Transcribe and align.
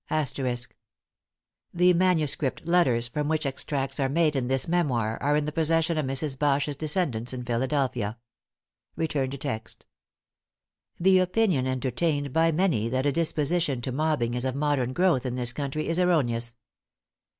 The 1.71 1.93
manuscript 1.93 2.65
letters 2.67 3.07
from 3.07 3.27
which 3.29 3.45
extracts 3.45 3.99
are 3.99 4.09
made 4.09 4.35
in 4.35 4.47
this 4.47 4.67
memoir, 4.67 5.19
are 5.21 5.35
in 5.35 5.45
the 5.45 5.51
possession 5.51 5.95
of 5.99 6.07
Mrs. 6.07 6.39
Bache's 6.39 6.75
descendants 6.75 7.33
in 7.33 7.45
Philadelphia. 7.45 8.17
The 8.97 9.29
opinion 11.19 11.67
entertained 11.67 12.33
by 12.33 12.51
many 12.51 12.89
that 12.89 13.05
a 13.05 13.11
disposition 13.11 13.79
to 13.81 13.91
mobbing 13.91 14.33
is 14.33 14.43
of 14.43 14.55
modern 14.55 14.93
growth 14.93 15.23
in 15.23 15.35
this 15.35 15.53
country 15.53 15.87
is 15.87 15.99
erroneous. 15.99 16.55